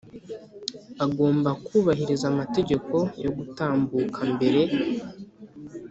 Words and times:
agomba 1.05 1.49
kubahiriza 1.65 2.25
amategeko 2.33 2.95
yo 3.23 3.31
gutambuka 3.37 4.19
mbere 4.33 4.61